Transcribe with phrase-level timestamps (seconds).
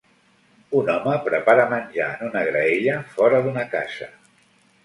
[0.79, 4.09] Un home prepara menjar en una graella fora d'una casa.